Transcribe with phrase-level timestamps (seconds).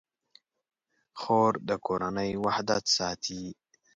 [1.19, 3.43] خور د کورنۍ وحدت ساتي.